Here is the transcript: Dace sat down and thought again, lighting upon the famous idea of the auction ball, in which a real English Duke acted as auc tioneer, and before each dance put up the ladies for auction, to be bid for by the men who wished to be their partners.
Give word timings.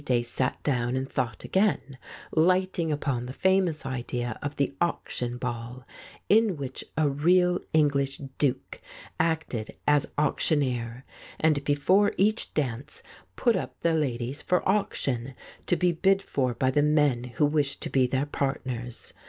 Dace 0.03 0.27
sat 0.31 0.63
down 0.63 0.95
and 0.95 1.07
thought 1.07 1.43
again, 1.43 1.99
lighting 2.31 2.91
upon 2.91 3.27
the 3.27 3.33
famous 3.37 3.85
idea 3.85 4.35
of 4.41 4.55
the 4.55 4.73
auction 4.81 5.37
ball, 5.37 5.85
in 6.27 6.57
which 6.57 6.83
a 6.97 7.07
real 7.07 7.59
English 7.71 8.17
Duke 8.39 8.81
acted 9.19 9.75
as 9.87 10.07
auc 10.17 10.37
tioneer, 10.37 11.03
and 11.39 11.63
before 11.63 12.13
each 12.17 12.51
dance 12.55 13.03
put 13.35 13.55
up 13.55 13.79
the 13.81 13.93
ladies 13.93 14.41
for 14.41 14.67
auction, 14.67 15.35
to 15.67 15.75
be 15.75 15.91
bid 15.91 16.23
for 16.23 16.55
by 16.55 16.71
the 16.71 16.81
men 16.81 17.25
who 17.35 17.45
wished 17.45 17.79
to 17.81 17.91
be 17.91 18.07
their 18.07 18.25
partners. 18.25 19.13